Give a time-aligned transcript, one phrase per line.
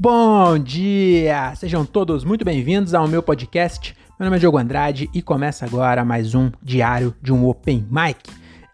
[0.00, 1.52] Bom dia!
[1.56, 3.96] Sejam todos muito bem-vindos ao meu podcast.
[4.16, 8.30] Meu nome é Diogo Andrade e começa agora mais um diário de um Open Mic.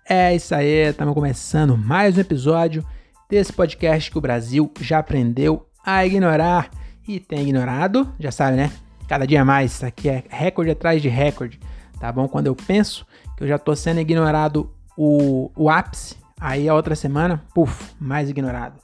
[0.06, 2.84] É isso aí, estamos começando mais um episódio
[3.26, 6.68] desse podcast que o Brasil já aprendeu a ignorar
[7.08, 8.70] e tem ignorado, já sabe, né?
[9.08, 11.58] Cada dia mais, isso aqui é recorde atrás de recorde,
[11.98, 12.28] tá bom?
[12.28, 16.94] Quando eu penso que eu já tô sendo ignorado o, o ápice, aí a outra
[16.94, 18.83] semana, puf, mais ignorado.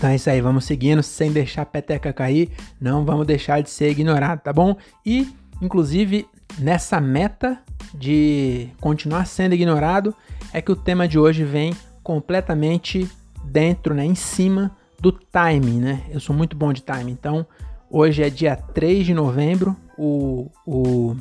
[0.00, 2.50] Então é isso aí, vamos seguindo sem deixar a peteca cair,
[2.80, 4.74] não vamos deixar de ser ignorado, tá bom?
[5.04, 5.28] E,
[5.60, 6.26] inclusive,
[6.58, 7.58] nessa meta
[7.92, 10.14] de continuar sendo ignorado,
[10.54, 13.06] é que o tema de hoje vem completamente
[13.44, 16.02] dentro, né, em cima do timing, né?
[16.08, 17.46] Eu sou muito bom de timing, então
[17.90, 21.14] hoje é dia 3 de novembro, o, o,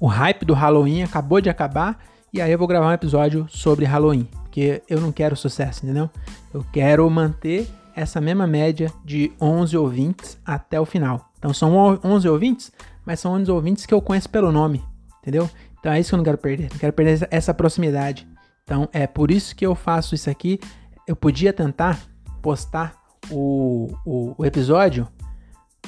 [0.00, 2.02] o hype do Halloween acabou de acabar
[2.32, 6.08] e aí eu vou gravar um episódio sobre Halloween, porque eu não quero sucesso, entendeu?
[6.52, 11.30] Eu quero manter essa mesma média de 11 ouvintes até o final.
[11.38, 12.72] Então são 11 ouvintes,
[13.04, 14.84] mas são 11 ouvintes que eu conheço pelo nome,
[15.20, 15.48] entendeu?
[15.78, 18.28] Então é isso que eu não quero perder, não quero perder essa proximidade.
[18.64, 20.60] Então é por isso que eu faço isso aqui.
[21.06, 22.00] Eu podia tentar
[22.42, 22.94] postar
[23.30, 25.08] o, o, o episódio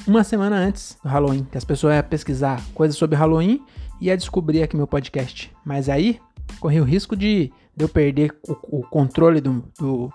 [0.07, 3.63] uma semana antes do Halloween, que as pessoas iam pesquisar coisas sobre Halloween
[4.01, 5.51] e ia descobrir aqui meu podcast.
[5.63, 6.19] Mas aí
[6.59, 10.11] corri o risco de, de eu perder o, o controle do, do,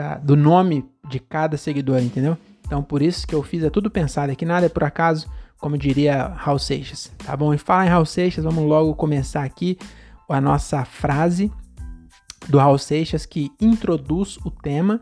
[0.00, 2.38] da, do nome de cada seguidor, entendeu?
[2.66, 5.76] Então por isso que eu fiz, é tudo pensado aqui, nada é por acaso, como
[5.76, 7.52] diria Raul Seixas, tá bom?
[7.52, 9.76] E falar em Raul Seixas, vamos logo começar aqui
[10.26, 11.52] a nossa frase
[12.48, 14.98] do Raul Seixas que introduz o tema.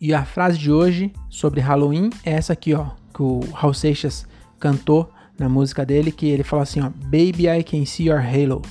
[0.00, 4.26] E a frase de hoje sobre Halloween é essa aqui, ó, que o Raul Seixas
[4.58, 8.62] cantou na música dele, que ele falou assim, ó, Baby I can see your halo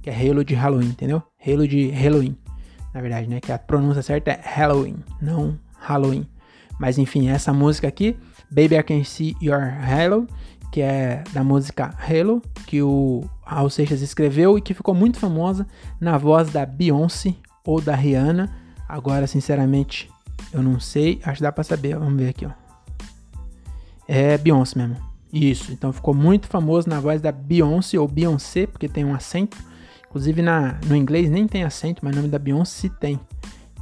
[0.00, 1.20] que é Halo de Halloween, entendeu?
[1.44, 2.36] Halo de Halloween,
[2.96, 3.40] na verdade, né?
[3.42, 6.26] Que a pronúncia certa é Halloween, não Halloween.
[6.80, 8.16] Mas enfim, essa música aqui,
[8.50, 10.26] Baby I Can See Your Halo,
[10.72, 15.66] que é da música Halo, que o Raul Seixas escreveu e que ficou muito famosa
[16.00, 17.34] na voz da Beyoncé
[17.66, 18.50] ou da Rihanna.
[18.88, 20.10] Agora, sinceramente,
[20.50, 22.50] eu não sei, acho que dá pra saber, vamos ver aqui, ó.
[24.08, 24.96] É Beyoncé mesmo.
[25.30, 29.58] Isso, então ficou muito famoso na voz da Beyoncé ou Beyoncé, porque tem um acento
[30.16, 33.20] Inclusive na, no inglês nem tem acento, mas o nome da Beyoncé tem.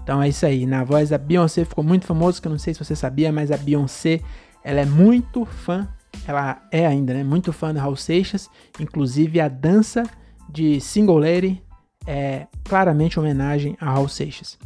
[0.03, 0.67] Então é isso aí.
[0.67, 3.53] Na voz da Beyoncé ficou muito famoso, que eu não sei se você sabia, mas
[3.53, 4.21] a Beyoncé,
[4.65, 5.87] ela é muito fã,
[6.27, 7.23] ela é ainda, né?
[7.23, 8.51] Muito fã da Raul Seixas.
[8.81, 10.03] Inclusive a dança
[10.49, 11.63] de Single Lady
[12.05, 14.59] é claramente homenagem a Raul Seixas.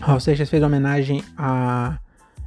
[0.00, 1.98] Raul Seixas fez homenagem a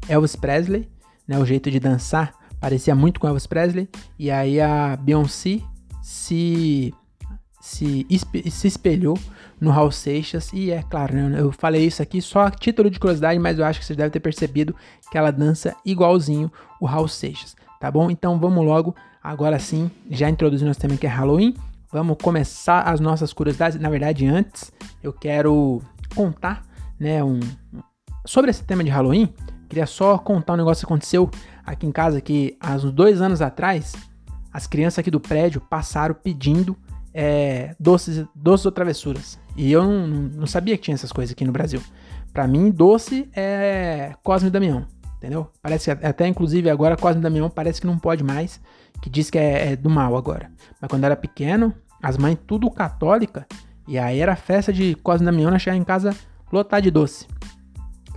[0.07, 0.89] Elvis Presley,
[1.27, 1.37] né?
[1.37, 3.87] O jeito de dançar parecia muito com Elvis Presley.
[4.17, 5.61] E aí a Beyoncé
[6.01, 6.91] se
[7.59, 8.05] se,
[8.49, 9.17] se espelhou
[9.59, 10.51] no Raul Seixas.
[10.53, 13.65] E é claro, né, eu falei isso aqui só a título de curiosidade, mas eu
[13.65, 14.75] acho que vocês devem ter percebido
[15.11, 18.09] que ela dança igualzinho o Raul Seixas, tá bom?
[18.09, 21.53] Então vamos logo, agora sim, já introduzindo nosso tema que é Halloween.
[21.91, 23.79] Vamos começar as nossas curiosidades.
[23.79, 24.71] Na verdade, antes
[25.01, 25.81] eu quero
[26.15, 26.61] contar,
[26.99, 27.39] né, um,
[28.25, 29.33] sobre esse tema de Halloween.
[29.67, 31.29] Queria só contar um negócio que aconteceu
[31.65, 33.93] aqui em casa que há uns dois anos atrás,
[34.51, 36.75] as crianças aqui do prédio passaram pedindo
[37.21, 39.37] é, doces, doces ou travessuras.
[39.57, 41.81] E eu não, não, sabia que tinha essas coisas aqui no Brasil.
[42.31, 44.85] Para mim, doce é Cosme Damião,
[45.17, 45.51] entendeu?
[45.61, 48.61] Parece que até inclusive agora Cosme Damião parece que não pode mais,
[49.01, 50.49] que diz que é, é do mal agora.
[50.79, 53.45] Mas quando era pequeno, as mães tudo católica,
[53.85, 56.15] e aí era festa de Cosme Damião, nós em casa
[56.49, 57.27] lotar de doce.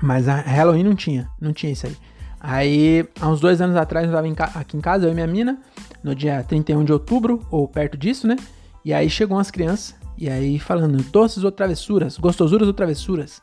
[0.00, 1.96] Mas a Halloween não tinha, não tinha isso aí.
[2.38, 5.58] Aí, há uns dois anos atrás, eu estava aqui em casa, eu e minha mina,
[6.04, 8.36] no dia 31 de outubro, ou perto disso, né?
[8.84, 13.42] E aí chegou umas crianças, e aí falando, doces ou travessuras, gostosuras ou travessuras.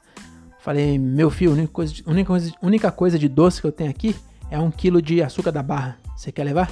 [0.59, 3.71] Falei, meu filho, a única coisa, de, única, coisa, única coisa de doce que eu
[3.71, 4.15] tenho aqui
[4.51, 5.97] é um quilo de açúcar da barra.
[6.15, 6.69] Você quer levar?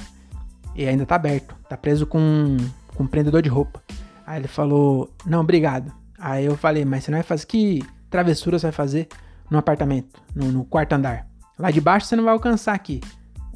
[0.74, 2.56] E ainda tá aberto, tá preso com,
[2.94, 3.82] com um prendedor de roupa.
[4.26, 5.90] Aí ele falou, não, obrigado.
[6.18, 9.08] Aí eu falei, mas você não vai fazer que travessura você vai fazer
[9.50, 11.26] no apartamento, no, no quarto andar?
[11.58, 13.00] Lá de baixo você não vai alcançar aqui.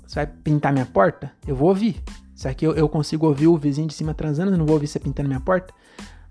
[0.06, 1.30] Você vai pintar minha porta?
[1.46, 2.02] Eu vou ouvir.
[2.34, 4.52] Será que eu, eu consigo ouvir o vizinho de cima transando?
[4.52, 5.72] Eu não vou ouvir você pintando minha porta?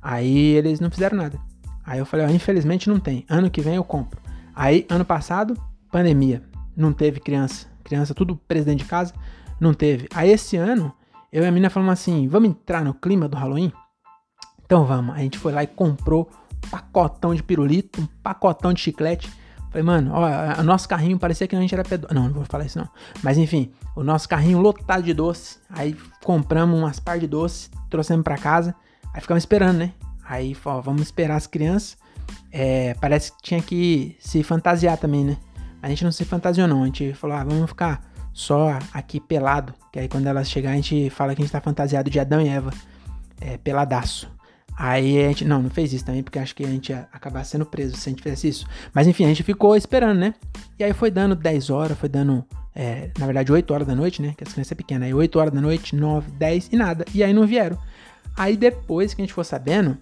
[0.01, 1.39] Aí eles não fizeram nada.
[1.85, 3.25] Aí eu falei, ó, infelizmente não tem.
[3.29, 4.19] Ano que vem eu compro.
[4.55, 5.57] Aí, ano passado,
[5.91, 6.43] pandemia.
[6.75, 7.67] Não teve criança.
[7.83, 9.13] Criança tudo preso dentro de casa.
[9.59, 10.07] Não teve.
[10.13, 10.93] Aí esse ano,
[11.31, 13.71] eu e a menina falamos assim: vamos entrar no clima do Halloween?
[14.65, 15.15] Então vamos.
[15.15, 16.29] A gente foi lá e comprou
[16.65, 19.31] um pacotão de pirulito, um pacotão de chiclete.
[19.71, 22.19] Falei, mano, ó, o nosso carrinho parecia que a gente era pedófilo.
[22.19, 22.89] Não, não vou falar isso não.
[23.23, 25.59] Mas enfim, o nosso carrinho lotado de doce.
[25.69, 28.75] Aí compramos umas par de doce, trouxemos para casa.
[29.13, 29.93] Aí ficamos esperando, né?
[30.25, 31.97] Aí, ó, vamos esperar as crianças.
[32.51, 35.37] É, parece que tinha que se fantasiar também, né?
[35.81, 36.83] A gente não se fantasiou, não.
[36.83, 38.01] A gente falou, ah, vamos ficar
[38.33, 39.73] só aqui pelado.
[39.91, 42.41] Que aí quando elas chegar, a gente fala que a gente tá fantasiado de Adão
[42.41, 42.71] e Eva.
[43.39, 44.29] É, peladaço.
[44.77, 45.45] Aí a gente.
[45.45, 48.09] Não, não fez isso também, porque acho que a gente ia acabar sendo preso se
[48.09, 48.65] a gente fizesse isso.
[48.93, 50.33] Mas enfim, a gente ficou esperando, né?
[50.79, 52.45] E aí foi dando 10 horas, foi dando.
[52.73, 54.33] É, na verdade, 8 horas da noite, né?
[54.37, 55.05] Que as crianças é pequena.
[55.05, 57.05] Aí 8 horas da noite, 9, 10 e nada.
[57.13, 57.77] E aí não vieram.
[58.35, 59.97] Aí depois que a gente for sabendo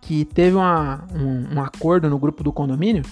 [0.00, 3.02] que teve uma, um, um acordo no grupo do condomínio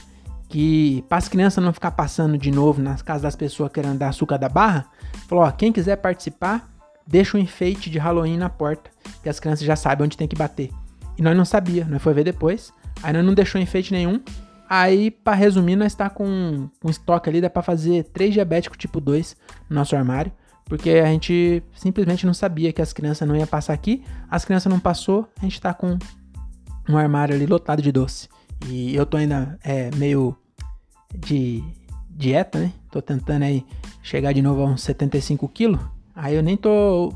[0.48, 4.08] que para as crianças não ficar passando de novo nas casas das pessoas querendo dar
[4.10, 4.86] açúcar da barra,
[5.28, 6.68] falou: ó, quem quiser participar,
[7.06, 8.90] deixa um enfeite de Halloween na porta,
[9.22, 10.70] que as crianças já sabem onde tem que bater.
[11.16, 12.72] E nós não sabia, nós foi ver depois.
[13.02, 14.20] Aí nós não deixou enfeite nenhum.
[14.68, 19.00] Aí, para resumir, nós está com um estoque ali, dá para fazer três diabéticos tipo
[19.00, 19.36] 2
[19.68, 20.32] no nosso armário.
[20.64, 24.02] Porque a gente simplesmente não sabia que as crianças não iam passar aqui.
[24.30, 25.98] As crianças não passou, a gente tá com
[26.88, 28.28] um armário ali lotado de doce.
[28.66, 30.36] E eu tô ainda é, meio
[31.14, 31.62] de
[32.10, 32.72] dieta, né?
[32.90, 33.64] Tô tentando aí
[34.02, 35.80] chegar de novo a uns 75 quilos.
[36.14, 37.12] Aí eu nem tô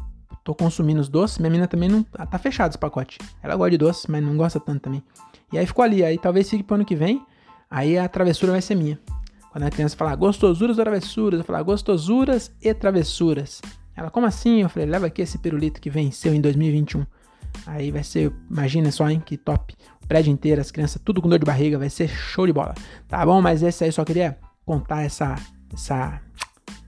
[0.48, 2.02] tô consumindo os doces, minha menina também não.
[2.02, 3.18] Tá fechado esse pacote.
[3.42, 5.02] Ela gosta de doce, mas não gosta tanto também.
[5.52, 6.02] E aí ficou ali.
[6.02, 7.22] Aí talvez fique pro ano que vem.
[7.70, 8.98] Aí a travessura vai ser minha.
[9.52, 13.60] Quando a criança falar gostosuras ou travessuras, eu falar gostosuras e travessuras.
[13.94, 14.62] Ela, como assim?
[14.62, 17.04] Eu falei, leva aqui esse pirulito que venceu em 2021.
[17.66, 19.74] Aí vai ser, imagina só, hein, que top.
[20.02, 22.74] O prédio inteiro, as crianças, tudo com dor de barriga, vai ser show de bola.
[23.06, 23.42] Tá bom?
[23.42, 25.34] Mas esse aí só queria contar essa,
[25.74, 26.22] essa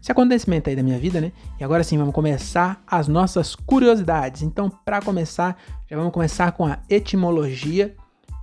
[0.01, 1.31] esse acontecimento aí da minha vida, né?
[1.59, 4.43] E agora sim, vamos começar as nossas curiosidades.
[4.43, 7.95] Então, para começar, já vamos começar com a etimologia.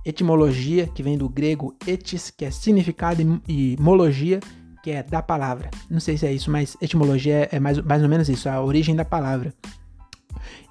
[0.04, 4.38] Etimologia, que vem do grego etis, que é significado, e mologia,
[4.82, 5.68] que é da palavra.
[5.90, 8.94] Não sei se é isso, mas etimologia é mais, mais ou menos isso, a origem
[8.94, 9.52] da palavra.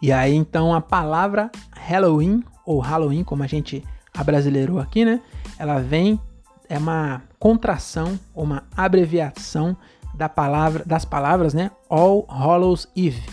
[0.01, 3.83] E aí, então, a palavra Halloween, ou Halloween, como a gente
[4.13, 5.21] abrasileirou aqui, né?
[5.59, 6.19] Ela vem,
[6.69, 9.77] é uma contração, uma abreviação
[10.17, 11.69] da palavra, das palavras, né?
[11.89, 13.23] All Hallows Eve,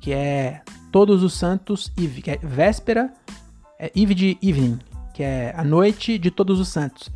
[0.00, 3.12] que é Todos os Santos Eve, que é véspera,
[3.78, 4.78] é Eve de Evening,
[5.14, 7.10] que é a noite de Todos os Santos,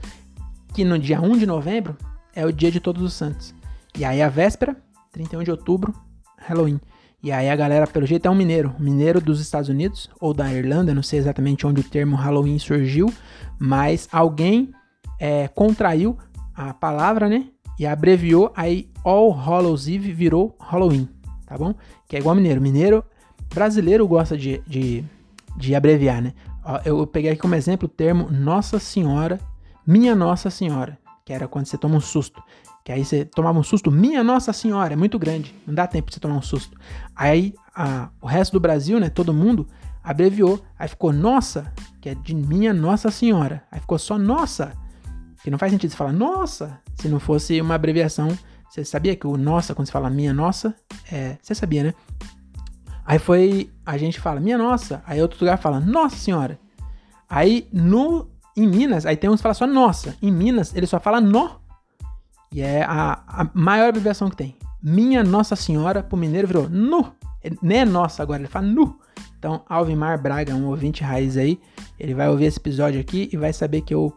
[0.72, 1.96] que no dia 1 de novembro
[2.34, 3.52] é o dia de Todos os Santos.
[3.98, 4.76] E aí a véspera,
[5.12, 5.92] 31 de outubro,
[6.38, 6.80] Halloween.
[7.22, 10.52] E aí a galera, pelo jeito, é um mineiro, mineiro dos Estados Unidos ou da
[10.52, 13.12] Irlanda, não sei exatamente onde o termo Halloween surgiu,
[13.58, 14.72] mas alguém
[15.18, 16.16] é, contraiu
[16.54, 17.46] a palavra, né?
[17.80, 21.08] E abreviou, aí All Hallows Eve virou Halloween,
[21.46, 21.74] tá bom?
[22.06, 22.60] Que é igual mineiro.
[22.60, 23.02] Mineiro
[23.54, 25.02] brasileiro gosta de, de,
[25.56, 26.34] de abreviar, né?
[26.84, 29.40] Eu peguei aqui como exemplo o termo Nossa Senhora,
[29.86, 32.42] Minha Nossa Senhora, que era quando você toma um susto.
[32.84, 36.10] Que aí você tomava um susto, Minha Nossa Senhora, é muito grande, não dá tempo
[36.10, 36.78] de você tomar um susto.
[37.16, 39.66] Aí a, o resto do Brasil, né, todo mundo,
[40.04, 40.60] abreviou.
[40.78, 43.64] Aí ficou Nossa, que é de Minha Nossa Senhora.
[43.72, 44.74] Aí ficou só Nossa,
[45.42, 48.36] que não faz sentido você falar Nossa, se não fosse uma abreviação.
[48.68, 50.74] Você sabia que o Nossa, quando você fala Minha Nossa,
[51.10, 51.94] é, você sabia, né?
[53.04, 56.58] Aí foi, a gente fala Minha Nossa, aí outro lugar fala Nossa Senhora.
[57.28, 60.16] Aí no em Minas, aí tem uns que falam só Nossa.
[60.20, 61.56] Em Minas, ele só fala Nó.
[62.52, 64.56] E é a, a maior abreviação que tem.
[64.82, 67.12] Minha Nossa Senhora, pro mineiro virou Nu.
[67.42, 68.98] Ele, nem é nossa agora, ele fala Nu.
[69.38, 71.58] Então, Alvimar Braga, um ouvinte raiz aí,
[71.98, 74.14] ele vai ouvir esse episódio aqui e vai saber que eu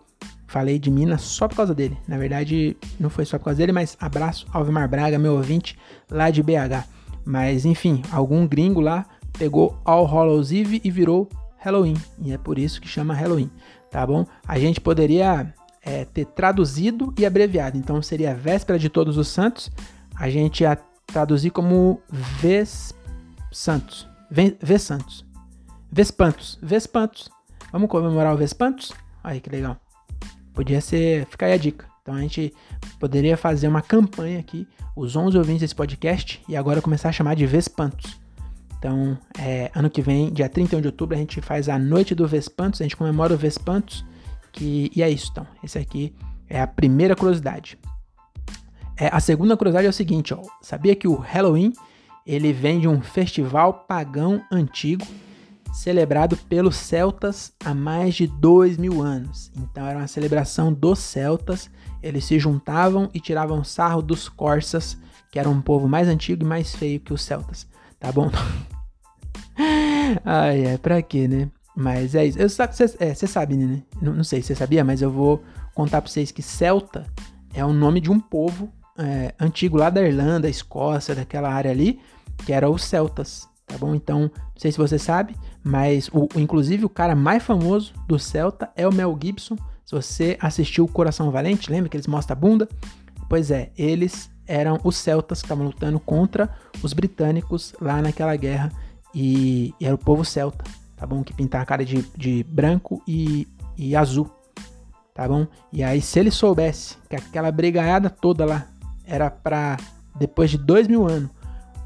[0.53, 1.97] falei de Minas só por causa dele.
[2.07, 5.75] Na verdade, não foi só por causa dele, mas abraço Alvimar Braga, meu ouvinte
[6.11, 6.87] lá de BH.
[7.25, 11.95] Mas enfim, algum gringo lá pegou All Hallows Eve e virou Halloween.
[12.21, 13.49] E é por isso que chama Halloween,
[13.89, 14.27] tá bom?
[14.47, 17.75] A gente poderia é, ter traduzido e abreviado.
[17.75, 19.71] Então seria Véspera de Todos os Santos.
[20.15, 21.99] A gente ia traduzir como
[22.39, 22.93] Ves
[23.51, 24.07] Santos.
[24.29, 25.25] Ves Santos.
[25.91, 26.59] Vespantos.
[26.61, 27.27] Vespantos.
[27.71, 28.93] Vamos comemorar o Vespantos?
[29.23, 29.82] Aí que legal.
[30.53, 31.25] Podia ser.
[31.27, 31.85] Fica aí a dica.
[32.01, 32.53] Então a gente
[32.99, 37.35] poderia fazer uma campanha aqui, os 11 ouvintes desse podcast, e agora começar a chamar
[37.35, 38.19] de Vespantos.
[38.77, 42.27] Então, é, ano que vem, dia 31 de outubro, a gente faz a noite do
[42.27, 44.05] Vespantos, a gente comemora o Vespantos.
[44.51, 45.47] Que, e é isso, então.
[45.63, 46.13] Esse aqui
[46.49, 47.79] é a primeira curiosidade.
[48.97, 50.41] É, a segunda curiosidade é o seguinte, ó.
[50.61, 51.71] Sabia que o Halloween
[52.27, 55.05] ele vem de um festival pagão antigo
[55.73, 59.51] celebrado pelos celtas há mais de dois mil anos.
[59.57, 61.69] Então era uma celebração dos celtas.
[62.01, 64.97] Eles se juntavam e tiravam sarro dos corsas,
[65.31, 67.67] que era um povo mais antigo e mais feio que os celtas.
[67.99, 68.29] Tá bom?
[70.23, 71.49] Ai, é pra quê, né?
[71.75, 72.37] Mas é isso.
[72.37, 73.81] Você é, sabe, né?
[73.99, 77.07] Não, não sei se você sabia, mas eu vou contar pra vocês que celta
[77.51, 81.99] é o nome de um povo é, antigo lá da Irlanda, Escócia, daquela área ali,
[82.45, 83.95] que era os celtas tá bom?
[83.95, 88.69] Então, não sei se você sabe, mas o, inclusive o cara mais famoso do Celta
[88.75, 89.55] é o Mel Gibson.
[89.85, 92.69] Se você assistiu Coração Valente, lembra que eles mostram a bunda?
[93.29, 98.71] Pois é, eles eram os celtas que estavam lutando contra os britânicos lá naquela guerra
[99.13, 100.63] e, e era o povo celta,
[100.95, 101.23] tá bom?
[101.23, 104.29] Que pintava a cara de, de branco e, e azul,
[105.13, 105.47] tá bom?
[105.71, 108.67] E aí, se ele soubesse que aquela brigaiada toda lá
[109.05, 109.77] era para
[110.15, 111.29] depois de dois mil anos,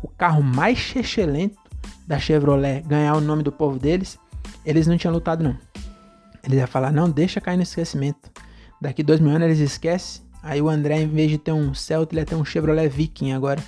[0.01, 1.57] o carro mais excelente
[2.07, 4.17] da Chevrolet ganhar o nome do povo deles,
[4.65, 5.57] eles não tinham lutado não.
[6.43, 8.31] Eles iam falar, não, deixa cair no esquecimento.
[8.81, 10.25] Daqui dois mil anos eles esquecem.
[10.41, 13.33] Aí o André, em vez de ter um Celta, ele ia ter um Chevrolet Viking
[13.33, 13.61] agora.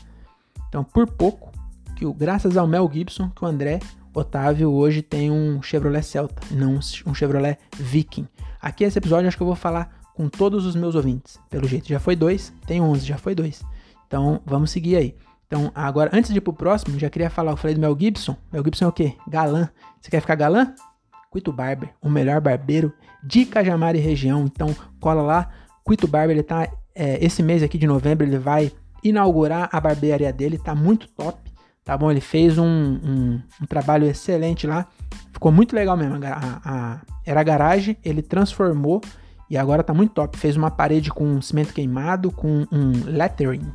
[0.70, 1.52] Então, por pouco,
[1.96, 3.80] que o, graças ao Mel Gibson, que o André
[4.14, 8.28] Otávio hoje tem um Chevrolet Celta, não um Chevrolet Viking.
[8.62, 11.40] Aqui esse episódio acho que eu vou falar com todos os meus ouvintes.
[11.50, 13.62] Pelo jeito, já foi dois, tem 11, já foi dois.
[14.08, 15.16] Então, vamos seguir aí.
[15.50, 18.36] Então, agora, antes de ir pro próximo, já queria falar, eu falei do Mel Gibson.
[18.54, 19.16] Mel Gibson é o quê?
[19.28, 19.68] Galã.
[20.00, 20.76] Você quer ficar galã?
[21.34, 24.46] Quito Barber, o melhor barbeiro de Cajamar e região.
[24.46, 25.50] Então, cola lá.
[25.88, 26.70] Quito Barber, ele tá.
[26.94, 28.72] É, esse mês aqui de novembro, ele vai
[29.04, 30.60] inaugurar a barbearia dele.
[30.60, 31.52] Tá muito top.
[31.84, 32.12] Tá bom?
[32.12, 34.86] Ele fez um, um, um trabalho excelente lá.
[35.34, 36.24] Ficou muito legal mesmo.
[36.24, 39.02] A, a, era a garagem, ele transformou
[39.50, 40.38] e agora tá muito top.
[40.38, 43.66] Fez uma parede com cimento queimado, com um lettering,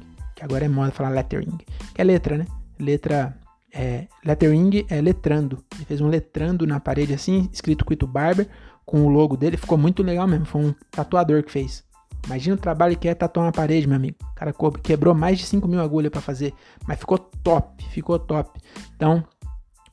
[0.44, 1.56] agora é moda falar lettering,
[1.94, 2.46] que é letra, né?
[2.78, 3.36] Letra.
[3.72, 5.64] É, lettering é letrando.
[5.74, 8.46] Ele fez um letrando na parede assim, escrito Quito Barber,
[8.84, 9.56] com o logo dele.
[9.56, 10.44] Ficou muito legal mesmo.
[10.44, 11.82] Foi um tatuador que fez.
[12.26, 14.16] Imagina o trabalho que é tatuar uma parede, meu amigo.
[14.22, 16.54] O cara quebrou mais de 5 mil agulhas para fazer.
[16.86, 18.60] Mas ficou top, ficou top.
[18.94, 19.24] Então,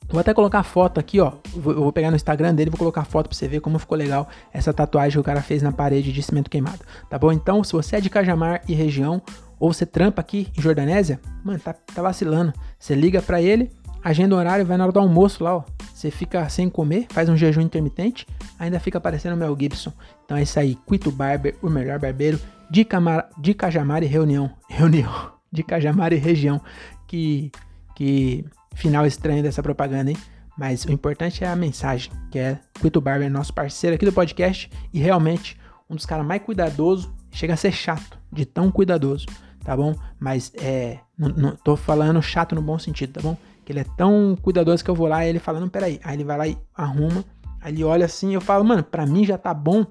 [0.08, 1.32] vou até colocar foto aqui, ó.
[1.54, 4.28] Eu vou pegar no Instagram dele vou colocar foto pra você ver como ficou legal
[4.52, 6.84] essa tatuagem que o cara fez na parede de cimento queimado.
[7.10, 7.32] Tá bom?
[7.32, 9.20] Então, se você é de Cajamar e região,
[9.62, 12.52] ou você trampa aqui em Jordanésia, mano, tá, tá vacilando.
[12.76, 13.70] Você liga para ele,
[14.02, 15.64] agenda o horário, vai na hora do almoço lá, ó.
[15.94, 18.26] Você fica sem comer, faz um jejum intermitente,
[18.58, 19.92] ainda fica parecendo o Mel Gibson.
[20.24, 24.50] Então é isso aí, Quito Barber, o melhor barbeiro de, Camar de Cajamar e reunião.
[24.68, 26.60] Reunião de Cajamar e região.
[27.06, 27.52] Que,
[27.94, 30.16] que final estranho dessa propaganda, hein?
[30.58, 34.68] Mas o importante é a mensagem, que é Quito Barber, nosso parceiro aqui do podcast
[34.92, 35.56] e realmente
[35.88, 37.08] um dos caras mais cuidadosos.
[37.30, 39.26] Chega a ser chato de tão cuidadoso,
[39.64, 39.94] tá bom?
[40.18, 40.98] Mas é.
[41.16, 43.36] Não, não, tô falando chato no bom sentido, tá bom?
[43.64, 46.00] Que ele é tão cuidadoso que eu vou lá e ele fala, não, peraí.
[46.02, 47.24] Aí ele vai lá e arruma.
[47.60, 49.86] Aí ele olha assim eu falo, mano, pra mim já tá bom.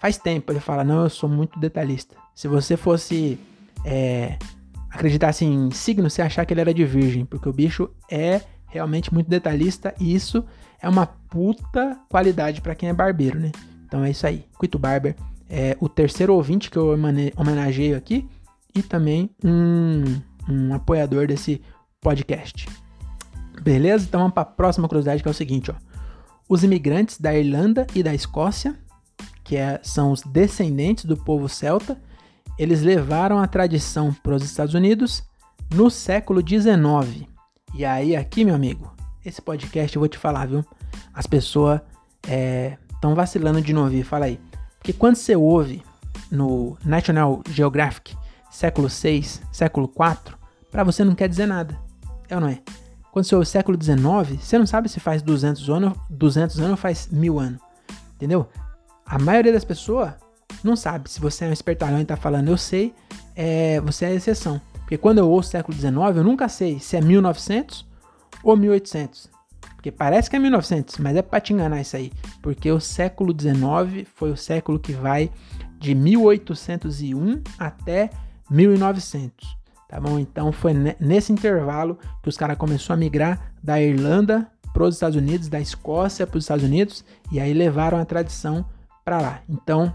[0.00, 0.52] Faz tempo.
[0.52, 2.16] Ele fala, não, eu sou muito detalhista.
[2.34, 3.38] Se você fosse
[3.84, 4.38] é,
[4.90, 7.24] acreditasse em signo, você achar que ele era de virgem.
[7.24, 10.44] Porque o bicho é realmente muito detalhista e isso
[10.80, 13.50] é uma puta qualidade para quem é barbeiro, né?
[13.86, 14.44] Então é isso aí.
[14.58, 15.16] Quito Barber
[15.48, 16.96] é o terceiro ouvinte que eu
[17.36, 18.28] homenageio aqui
[18.74, 21.60] e também um, um apoiador desse
[22.00, 22.68] podcast.
[23.62, 24.06] Beleza?
[24.06, 25.74] Então vamos para a próxima curiosidade que é o seguinte, ó.
[26.48, 28.76] Os imigrantes da Irlanda e da Escócia,
[29.44, 32.00] que é, são os descendentes do povo celta,
[32.58, 35.22] eles levaram a tradição para os Estados Unidos
[35.72, 37.28] no século XIX.
[37.74, 38.92] E aí aqui, meu amigo,
[39.24, 40.64] esse podcast eu vou te falar, viu?
[41.14, 41.80] As pessoas
[42.22, 44.40] estão é, vacilando de não ouvir, fala aí.
[44.78, 45.82] Porque quando você ouve
[46.30, 48.16] no National Geographic
[48.50, 50.36] século 6, século 4,
[50.70, 51.78] para você não quer dizer nada.
[52.28, 52.60] É ou não é?
[53.12, 56.70] Quando você é o século XIX, você não sabe se faz 200 anos, 200 anos
[56.72, 57.60] ou faz mil anos.
[58.14, 58.48] Entendeu?
[59.04, 60.12] A maioria das pessoas
[60.62, 61.10] não sabe.
[61.10, 62.94] Se você é um espertalhão e tá falando eu sei,
[63.34, 64.60] é, você é a exceção.
[64.80, 67.86] Porque quando eu ouço século XIX, eu nunca sei se é 1900
[68.42, 69.28] ou 1800.
[69.74, 72.12] Porque parece que é 1900, mas é pra te enganar isso aí.
[72.42, 75.30] Porque o século XIX foi o século que vai
[75.78, 78.10] de 1801 até
[78.50, 80.20] 1900 tá bom?
[80.20, 85.16] Então foi nesse intervalo que os caras começaram a migrar da Irlanda para os Estados
[85.16, 88.64] Unidos, da Escócia para os Estados Unidos, e aí levaram a tradição
[89.04, 89.42] para lá.
[89.48, 89.92] Então,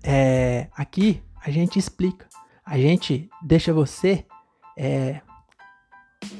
[0.00, 2.24] é, aqui a gente explica,
[2.64, 4.24] a gente deixa você
[4.78, 5.20] é,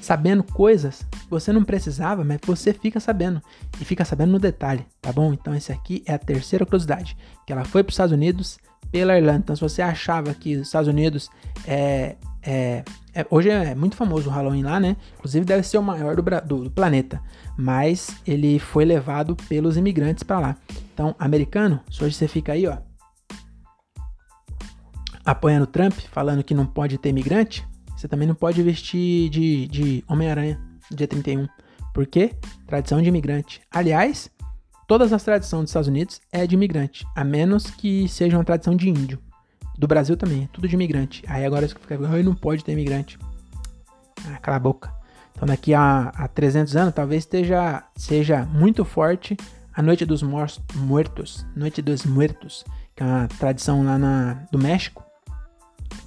[0.01, 3.43] sabendo coisas que você não precisava, mas você fica sabendo
[3.81, 5.33] e fica sabendo no detalhe, tá bom?
[5.33, 8.61] Então, esse aqui é a terceira curiosidade, que ela foi para os Estados Unidos
[8.91, 9.39] pela Irlanda.
[9.39, 11.31] Então, se você achava que os Estados Unidos
[11.67, 12.85] é, é,
[13.15, 14.97] é, hoje é muito famoso o Halloween lá, né?
[15.19, 17.21] Inclusive deve ser o maior do, do, do planeta.
[17.57, 20.57] Mas ele foi levado pelos imigrantes para lá.
[20.95, 22.79] Então, americano, se hoje você fica aí, ó,
[25.25, 30.05] apoiando Trump, falando que não pode ter imigrante, você também não pode vestir de, de
[30.09, 30.61] Homem-Aranha
[30.91, 31.47] dia 31.
[31.93, 32.33] Por quê?
[32.67, 33.61] Tradição de imigrante.
[33.71, 34.31] Aliás,
[34.91, 38.75] todas as tradições dos Estados Unidos é de imigrante, a menos que seja uma tradição
[38.75, 39.21] de índio.
[39.79, 41.23] Do Brasil também, tudo de imigrante.
[41.29, 43.17] Aí agora você fica, ai, não pode ter imigrante.
[44.27, 44.93] Ah, cala a boca.
[45.31, 49.37] Então daqui a, a 300 anos talvez esteja, seja muito forte
[49.73, 52.65] a Noite dos Mortos, Noite dos Muertos,
[52.97, 55.05] que é uma tradição lá na, do México,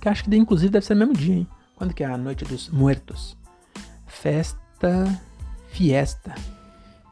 [0.02, 1.48] que acho que inclusive deve ser no mesmo dia, hein?
[1.78, 3.38] Quando que é a Noite dos Muertos?
[4.06, 5.22] Festa,
[5.70, 6.36] fiesta,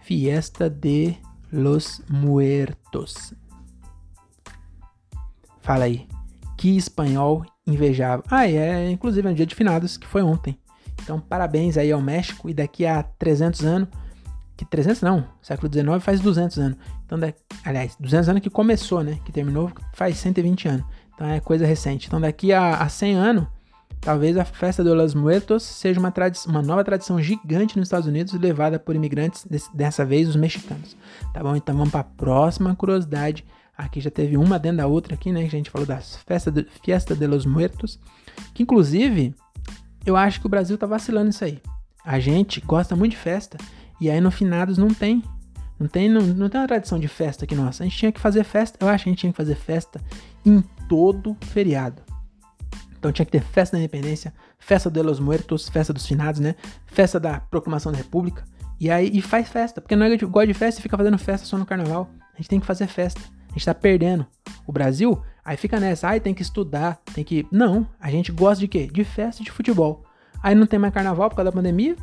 [0.01, 1.15] fiesta de
[1.51, 3.34] los muertos.
[5.62, 6.08] Fala aí,
[6.58, 8.24] que espanhol invejável.
[8.29, 10.58] Ah, é, inclusive é um dia de finados, que foi ontem.
[11.01, 13.89] Então, parabéns aí ao México e daqui a 300 anos,
[14.55, 16.77] que 300 não, século XIX faz 200 anos.
[17.05, 17.34] Então, da,
[17.65, 19.20] aliás, 200 anos que começou, né?
[19.25, 20.86] Que terminou faz 120 anos.
[21.13, 22.08] Então é coisa recente.
[22.08, 23.48] Então, daqui a, a 100 anos,
[24.01, 26.12] talvez a festa de los Muertos seja uma,
[26.48, 30.98] uma nova tradição gigante nos Estados Unidos, levada por imigrantes, dessa vez os mexicanos.
[31.34, 31.55] Tá bom?
[31.55, 33.46] Então, vamos para a próxima curiosidade.
[33.77, 35.41] Aqui já teve uma dentro da outra aqui, né?
[35.41, 38.00] Que a gente falou das festas de, Fiesta de los Muertos,
[38.53, 39.34] que inclusive
[40.05, 41.62] eu acho que o Brasil tá vacilando isso aí.
[42.03, 43.58] A gente gosta muito de festa
[44.00, 45.24] e aí no finados não tem.
[45.79, 47.84] Não tem, não, não tem uma tradição de festa aqui nossa.
[47.84, 48.77] A gente tinha que fazer festa.
[48.79, 50.00] Eu acho que a gente tinha que fazer festa
[50.46, 52.03] em todo feriado.
[53.01, 56.53] Então tinha que ter festa da independência, festa de los muertos, festa dos finados, né?
[56.86, 58.43] Festa da proclamação da república.
[58.79, 61.48] E aí e faz festa, porque não é gosta de festa e fica fazendo festa
[61.48, 62.12] só no carnaval.
[62.31, 63.20] A gente tem que fazer festa.
[63.50, 64.24] A gente tá perdendo.
[64.67, 67.48] O Brasil, aí fica nessa, ai, tem que estudar, tem que.
[67.51, 68.86] Não, a gente gosta de quê?
[68.86, 70.05] De festa e de futebol.
[70.43, 71.96] Aí não tem mais carnaval por causa da pandemia.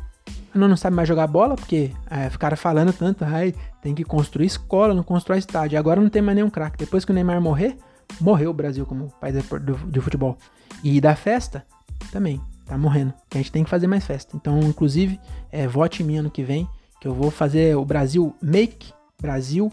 [0.53, 4.47] Não, não sabe mais jogar bola, porque é, ficaram falando tanto, ai, tem que construir
[4.47, 5.79] escola, não constrói estádio.
[5.79, 6.77] Agora não tem mais nenhum craque.
[6.77, 7.77] Depois que o Neymar morrer,
[8.19, 10.37] morreu o Brasil como país de, futebol.
[10.83, 11.65] E da festa,
[12.11, 13.13] também, tá morrendo.
[13.31, 14.35] A gente tem que fazer mais festa.
[14.35, 15.19] Então, inclusive,
[15.51, 16.67] é, vote em mim ano que vem,
[16.99, 19.71] que eu vou fazer o Brasil Make Brasil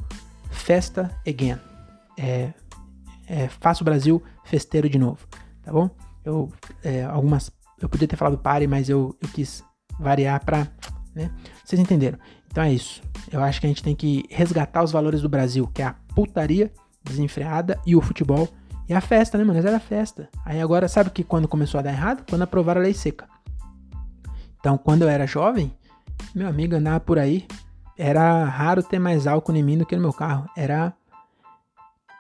[0.51, 1.59] Festa Again.
[2.19, 2.53] É,
[3.29, 5.27] é, faça o Brasil festeiro de novo,
[5.63, 5.91] tá bom?
[6.25, 6.53] Eu,
[6.83, 7.51] é, algumas,
[7.81, 9.63] eu podia ter falado pare, mas eu, eu quis
[9.99, 10.67] variar pra,
[11.15, 11.31] né?
[11.65, 12.19] Vocês entenderam?
[12.51, 13.03] Então é isso.
[13.31, 15.95] Eu acho que a gente tem que resgatar os valores do Brasil, que é a
[16.15, 16.73] putaria
[17.07, 18.49] desenfreada e o futebol
[18.89, 19.59] e a festa, né, mano?
[19.59, 20.29] Mas era festa.
[20.45, 22.25] Aí agora, sabe que quando começou a dar errado?
[22.29, 23.29] Quando aprovaram a lei seca.
[24.61, 25.73] Então, quando eu era jovem,
[26.35, 27.47] meu amigo andava por aí,
[27.99, 30.49] era raro ter mais álcool em mim do que no meu carro.
[30.57, 30.93] Era.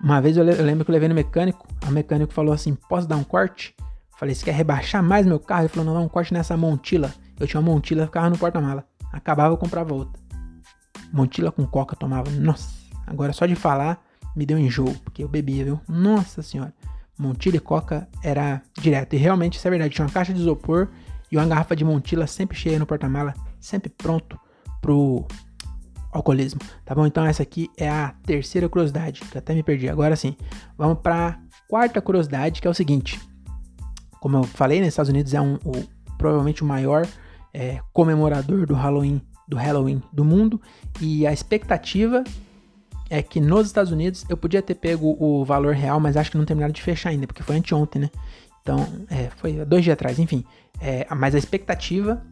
[0.02, 3.16] Uma vez eu, lembro que eu levei no mecânico, o mecânico falou assim: posso dar
[3.16, 3.74] um corte?
[4.16, 5.62] Falei, você quer rebaixar mais meu carro?
[5.62, 7.12] Ele falou, não, dá um corte nessa montila.
[7.38, 8.84] Eu tinha uma montila, ficava no porta-mala.
[9.12, 10.20] Acabava, eu comprava outra.
[11.12, 12.30] Montila com coca tomava.
[12.30, 12.70] Nossa,
[13.06, 14.02] agora só de falar
[14.36, 15.80] me deu enjoo, porque eu bebia, viu?
[15.88, 16.72] Nossa senhora.
[17.18, 19.14] Montila e coca era direto.
[19.14, 19.94] E realmente isso é verdade.
[19.94, 20.88] Tinha uma caixa de isopor
[21.32, 24.38] e uma garrafa de montila sempre cheia no porta-mala, sempre pronto
[24.80, 25.26] pro
[26.12, 27.06] alcoolismo, tá bom?
[27.06, 29.88] Então essa aqui é a terceira curiosidade, que até me perdi.
[29.88, 30.36] Agora sim,
[30.76, 33.20] vamos para quarta curiosidade, que é o seguinte.
[34.20, 35.84] Como eu falei, nos Estados Unidos é um, o,
[36.16, 37.06] provavelmente o maior
[37.52, 40.60] é, comemorador do Halloween, do Halloween do mundo,
[41.00, 42.24] e a expectativa
[43.08, 46.38] é que nos Estados Unidos eu podia ter pego o valor real, mas acho que
[46.38, 48.10] não terminaram de fechar ainda, porque foi anteontem, né?
[48.62, 50.44] Então, é, foi dois dias atrás, enfim.
[50.80, 52.22] É, mas a expectativa,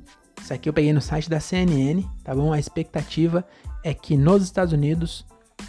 [0.43, 2.53] isso aqui eu peguei no site da CNN, tá bom?
[2.53, 3.47] A expectativa
[3.85, 5.25] é que nos Estados Unidos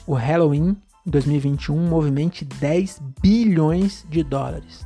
[0.07, 4.85] o Halloween 2021 movimente 10 bilhões de dólares.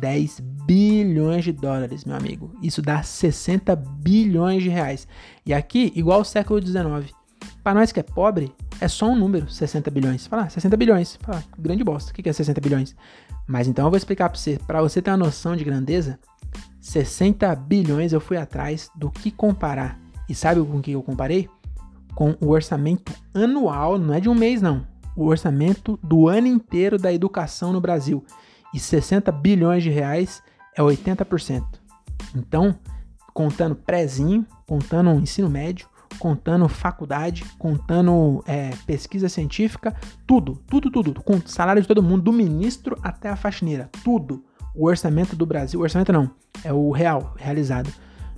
[0.00, 2.56] 10 bilhões de dólares, meu amigo.
[2.62, 5.06] Isso dá 60 bilhões de reais.
[5.44, 7.12] E aqui, igual ao século 19.
[7.62, 10.26] Para nós que é pobre, é só um número, 60 bilhões.
[10.26, 11.18] Fala, 60 bilhões.
[11.22, 12.10] Fala, grande bosta.
[12.10, 12.96] O que é 60 bilhões?
[13.46, 14.58] Mas então eu vou explicar para você.
[14.66, 16.18] Para você ter uma noção de grandeza,
[16.80, 19.98] 60 bilhões eu fui atrás do que comparar.
[20.28, 21.48] E sabe com o que eu comparei?
[22.14, 26.98] com o orçamento anual, não é de um mês não, o orçamento do ano inteiro
[26.98, 28.24] da educação no Brasil.
[28.72, 30.42] E 60 bilhões de reais
[30.76, 31.64] é 80%.
[32.34, 32.78] Então,
[33.34, 39.94] contando prézinho, contando ensino médio, contando faculdade, contando é, pesquisa científica,
[40.26, 44.44] tudo, tudo, tudo, com salário de todo mundo, do ministro até a faxineira, tudo.
[44.74, 46.30] O orçamento do Brasil, orçamento não,
[46.64, 47.92] é o real, realizado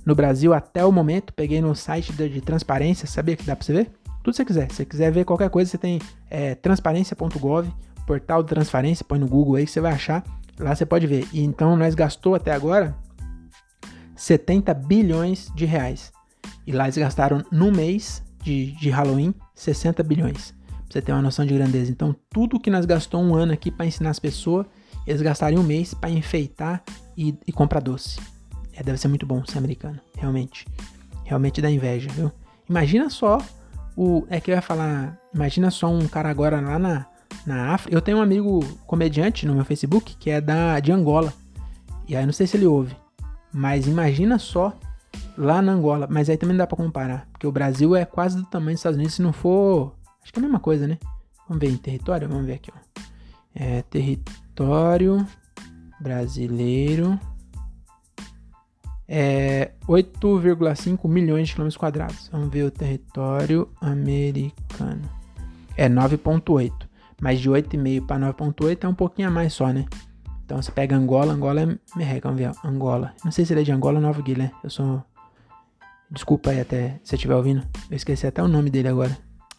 [0.05, 1.33] no Brasil até o momento.
[1.33, 3.91] Peguei no site de, de transparência, sabia que dá para você ver?
[4.23, 4.69] Tudo que você quiser.
[4.69, 7.69] Se você quiser ver qualquer coisa, você tem é, transparência.gov,
[8.05, 10.23] portal de transparência, põe no Google aí que você vai achar.
[10.59, 11.27] Lá você pode ver.
[11.33, 12.95] E então nós gastou até agora
[14.15, 16.11] 70 bilhões de reais.
[16.65, 20.53] E lá eles gastaram no mês de, de Halloween 60 bilhões.
[20.67, 21.91] Pra você ter uma noção de grandeza.
[21.91, 24.65] Então, tudo que nós gastou um ano aqui para ensinar as pessoas,
[25.05, 26.83] eles gastaram um mês para enfeitar
[27.17, 28.19] e, e comprar doce.
[28.73, 30.65] É, deve ser muito bom ser americano, realmente.
[31.23, 32.31] Realmente dá inveja, viu?
[32.69, 33.39] Imagina só
[33.95, 34.25] o.
[34.29, 35.17] É que eu ia falar.
[35.33, 37.05] Imagina só um cara agora lá na,
[37.45, 37.95] na África.
[37.95, 41.33] Eu tenho um amigo comediante no meu Facebook que é da, de Angola.
[42.07, 42.95] E aí não sei se ele ouve.
[43.51, 44.77] Mas imagina só
[45.37, 46.07] lá na Angola.
[46.09, 47.27] Mas aí também não dá pra comparar.
[47.31, 49.15] Porque o Brasil é quase do tamanho dos Estados Unidos.
[49.15, 49.95] Se não for.
[50.21, 50.97] Acho que é a mesma coisa, né?
[51.47, 52.27] Vamos ver em território?
[52.27, 53.01] Vamos ver aqui, ó.
[53.53, 55.25] É território
[56.01, 57.17] brasileiro
[59.07, 62.29] é 8,5 milhões de quilômetros quadrados.
[62.31, 65.09] Vamos ver o território americano.
[65.77, 66.71] É 9,8.
[67.21, 69.85] Mas de 8,5 para 9,8 é um pouquinho a mais só, né?
[70.43, 73.13] Então você pega Angola, Angola é merreca, vamos ver, Angola.
[73.23, 74.51] Não sei se ele é de Angola ou Nova Guiné.
[74.63, 75.03] Eu sou.
[76.15, 77.61] Desculpa aí até se estiver ouvindo.
[77.91, 79.15] Eu esqueci até o nome dele agora.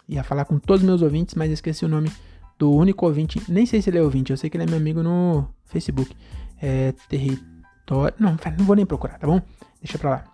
[0.09, 2.11] Ia falar com todos os meus ouvintes, mas esqueci o nome
[2.59, 3.41] do único ouvinte.
[3.49, 6.17] Nem sei se ele é ouvinte, eu sei que ele é meu amigo no Facebook.
[6.61, 8.17] É território.
[8.19, 9.41] Não, não vou nem procurar, tá bom?
[9.81, 10.25] Deixa pra lá.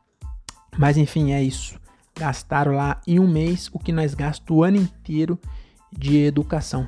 [0.78, 1.78] Mas enfim, é isso.
[2.16, 5.38] Gastaram lá em um mês o que nós gastamos o ano inteiro
[5.92, 6.86] de educação.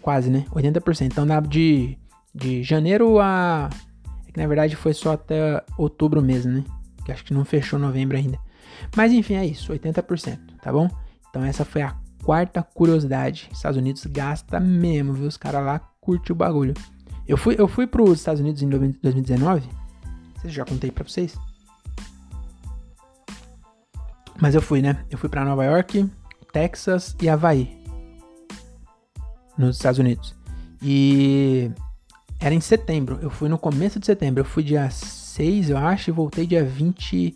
[0.00, 0.46] Quase, né?
[0.50, 1.02] 80%.
[1.02, 1.98] Então dá de
[2.34, 3.70] de janeiro a.
[4.26, 6.64] É que na verdade foi só até outubro mesmo, né?
[7.04, 8.38] Que acho que não fechou novembro ainda.
[8.96, 10.88] Mas enfim, é isso, 80%, tá bom?
[11.28, 13.48] Então essa foi a quarta curiosidade.
[13.52, 15.26] Estados Unidos gasta mesmo, viu?
[15.26, 16.74] Os caras lá curtem o bagulho.
[17.26, 19.68] Eu fui, eu fui pros Estados Unidos em 2019.
[20.36, 21.36] Vocês já contei pra vocês?
[24.40, 25.04] Mas eu fui, né?
[25.10, 26.10] Eu fui para Nova York,
[26.52, 27.82] Texas e Havaí.
[29.56, 30.34] Nos Estados Unidos.
[30.82, 31.70] E
[32.40, 33.18] era em setembro.
[33.22, 34.40] Eu fui no começo de setembro.
[34.40, 37.34] Eu fui dia 6, eu acho, e voltei dia 20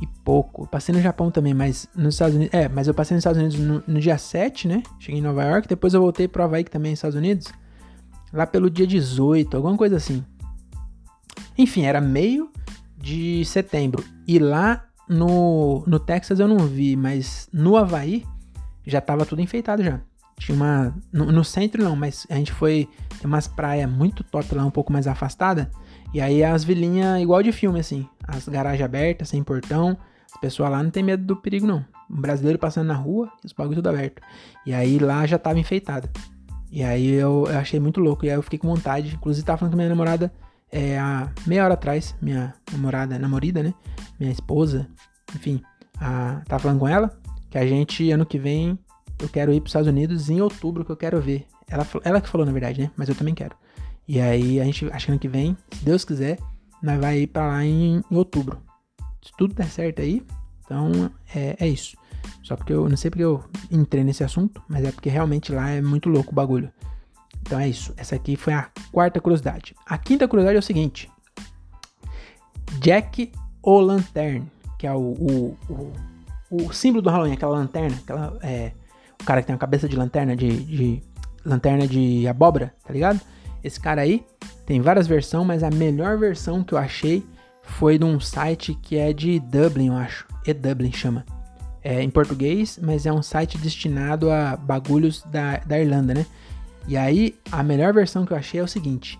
[0.00, 0.66] e pouco.
[0.66, 2.54] Passei no Japão também, mas nos Estados Unidos.
[2.54, 4.82] É, mas eu passei nos Estados Unidos no, no dia 7, né?
[4.98, 5.68] Cheguei em Nova York.
[5.68, 7.52] Depois eu voltei pro Havaí, que também é nos Estados Unidos.
[8.32, 10.24] Lá pelo dia 18, alguma coisa assim.
[11.56, 12.50] Enfim, era meio
[12.98, 14.04] de setembro.
[14.26, 18.24] E lá no, no Texas eu não vi, mas no Havaí
[18.86, 20.00] já tava tudo enfeitado já.
[20.38, 20.94] Tinha uma.
[21.12, 22.88] No, no, centro não, mas a gente foi.
[23.18, 25.70] Tem umas praias muito top lá, um pouco mais afastada.
[26.14, 28.08] E aí as vilinhas igual de filme, assim.
[28.26, 29.98] As garagens abertas, sem portão.
[30.32, 31.84] As pessoas lá não tem medo do perigo, não.
[32.08, 34.22] Um brasileiro passando na rua os bagulho tudo aberto.
[34.64, 36.08] E aí lá já tava enfeitado.
[36.70, 38.24] E aí eu, eu, achei muito louco.
[38.24, 39.12] E aí eu fiquei com vontade.
[39.12, 40.32] Inclusive tava falando com minha namorada
[40.70, 42.14] é, há meia hora atrás.
[42.22, 43.74] Minha namorada, namorada, né?
[44.18, 44.88] Minha esposa.
[45.34, 45.60] Enfim.
[46.00, 47.10] A, tava falando com ela.
[47.50, 48.78] Que a gente, ano que vem,
[49.20, 51.44] eu quero ir para os Estados Unidos em outubro, que eu quero ver.
[51.68, 52.90] Ela, ela que falou, na verdade, né?
[52.96, 53.56] Mas eu também quero.
[54.06, 56.38] E aí, a gente, acho que ano que vem, se Deus quiser,
[56.82, 58.60] nós vai ir para lá em, em, outubro.
[59.22, 60.22] Se tudo der certo aí,
[60.64, 61.96] então é, é isso.
[62.42, 65.70] Só porque eu não sei porque eu entrei nesse assunto, mas é porque realmente lá
[65.70, 66.70] é muito louco o bagulho.
[67.40, 67.94] Então é isso.
[67.96, 69.74] Essa aqui foi a quarta curiosidade.
[69.86, 71.10] A quinta curiosidade é o seguinte:
[72.80, 74.46] Jack o Lantern,
[74.78, 75.92] que é o, o, o,
[76.50, 78.72] o símbolo do Halloween, aquela lanterna, aquela é,
[79.20, 81.02] o cara que tem uma cabeça de lanterna de, de
[81.44, 83.20] lanterna de abóbora, tá ligado?
[83.64, 84.22] Esse cara aí
[84.66, 87.24] tem várias versões, mas a melhor versão que eu achei
[87.62, 90.26] foi de um site que é de Dublin, eu acho.
[90.46, 91.24] E Dublin chama.
[91.82, 96.26] É em português, mas é um site destinado a bagulhos da, da Irlanda, né?
[96.86, 99.18] E aí, a melhor versão que eu achei é o seguinte: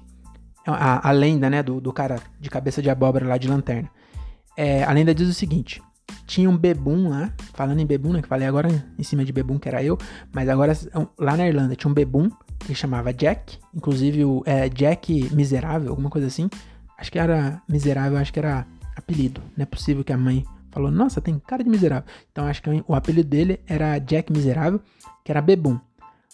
[0.67, 3.91] a, a lenda, né, do, do cara de cabeça de abóbora lá de lanterna.
[4.57, 5.83] É, a lenda diz o seguinte:
[6.27, 8.23] tinha um bebum lá, falando em bebum, né?
[8.23, 9.99] Que falei agora em cima de bebum, que era eu,
[10.33, 10.73] mas agora
[11.19, 12.31] lá na Irlanda tinha um bebum
[12.65, 16.49] que chamava Jack, inclusive o é, Jack Miserável, alguma coisa assim.
[16.99, 19.41] Acho que era miserável, acho que era apelido.
[19.57, 22.09] Não é possível que a mãe falou, nossa, tem cara de miserável.
[22.33, 24.81] Então acho que o apelido dele era Jack Miserável,
[25.25, 25.79] que era bebum.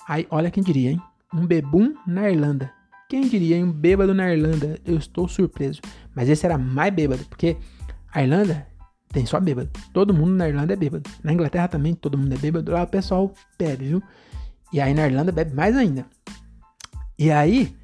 [0.09, 1.03] Aí, olha quem diria, hein?
[1.33, 2.73] Um bebum na Irlanda.
[3.09, 3.65] Quem diria, hein?
[3.65, 4.79] Um bêbado na Irlanda.
[4.85, 5.81] Eu estou surpreso.
[6.15, 7.57] Mas esse era mais bêbado, porque
[8.13, 8.67] a Irlanda
[9.13, 9.69] tem só bêbado.
[9.93, 11.09] Todo mundo na Irlanda é bêbado.
[11.23, 12.73] Na Inglaterra também todo mundo é bêbado.
[12.73, 14.03] Lá o pessoal bebe, viu?
[14.73, 16.07] E aí na Irlanda bebe mais ainda.
[17.19, 17.75] E aí,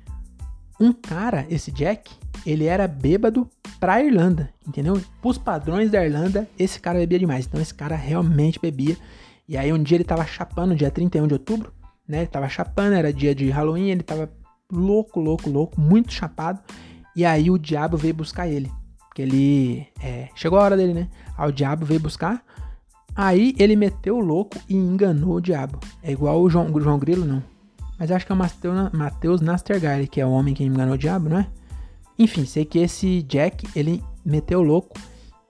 [0.80, 2.10] um cara, esse Jack,
[2.44, 5.00] ele era bêbado pra Irlanda, entendeu?
[5.20, 7.46] Pros padrões da Irlanda, esse cara bebia demais.
[7.46, 8.96] Então esse cara realmente bebia.
[9.48, 11.72] E aí um dia ele tava chapando, dia 31 de outubro,
[12.06, 12.18] né?
[12.18, 14.30] Ele tava chapando, era dia de Halloween, ele tava
[14.70, 16.60] louco, louco, louco, muito chapado.
[17.14, 18.70] E aí o diabo veio buscar ele.
[19.14, 19.86] Que ele.
[20.02, 21.08] É, chegou a hora dele, né?
[21.36, 22.44] Aí o diabo veio buscar.
[23.16, 25.80] Aí ele meteu o louco e enganou o diabo.
[26.02, 27.42] É igual o João, o João Grilo, não.
[27.98, 31.30] Mas acho que é o Matheus Nastergaile, que é o homem que enganou o diabo,
[31.30, 31.46] não é?
[32.18, 34.98] Enfim, sei que esse Jack, ele meteu o louco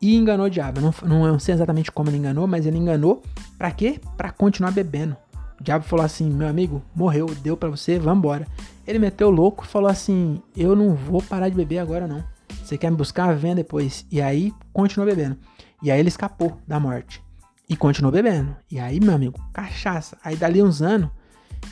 [0.00, 0.81] e enganou o diabo.
[0.81, 3.22] Não, não sei exatamente como ele enganou, mas ele enganou
[3.59, 4.00] pra quê?
[4.16, 5.16] Pra continuar bebendo.
[5.61, 8.46] O diabo falou assim: meu amigo, morreu, deu pra você, vambora.
[8.87, 12.22] Ele meteu o louco e falou assim: eu não vou parar de beber agora não.
[12.62, 13.35] Você quer me buscar?
[13.35, 14.07] Venha depois.
[14.11, 15.37] E aí, continuou bebendo.
[15.83, 17.26] E aí ele escapou da morte.
[17.68, 18.57] E continuou bebendo.
[18.70, 20.16] E aí, meu amigo, cachaça.
[20.22, 21.11] Aí dali uns anos,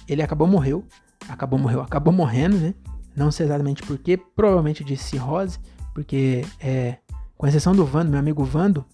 [0.08, 0.84] ele acabou morreu.
[1.28, 2.74] Acabou morreu, acabou morrendo, né?
[3.16, 5.58] Não sei exatamente porquê, provavelmente de cirrose,
[5.94, 6.98] porque é,
[7.36, 8.84] com exceção do Vando, meu amigo Vando,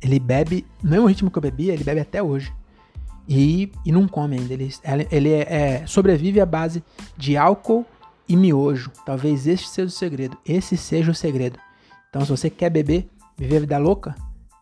[0.00, 2.52] ele bebe no mesmo ritmo que eu bebia, ele bebe até hoje.
[3.28, 4.54] E, e não come ainda.
[4.54, 4.70] Ele,
[5.10, 6.82] ele é, é, sobrevive à base
[7.16, 7.84] de álcool
[8.28, 8.92] e miojo.
[9.04, 10.38] Talvez este seja o segredo.
[10.46, 11.58] Esse seja o segredo.
[12.08, 14.14] Então, se você quer beber, viver a vida louca,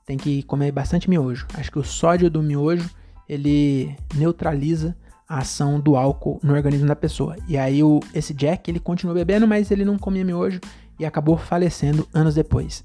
[0.06, 1.46] tem que comer bastante miojo.
[1.54, 2.88] Acho que o sódio do miojo
[3.28, 4.96] ele neutraliza
[5.28, 7.36] a ação do álcool no organismo da pessoa.
[7.48, 10.60] E aí o, esse Jack ele continuou bebendo, mas ele não comia miojo
[10.98, 12.84] e acabou falecendo anos depois.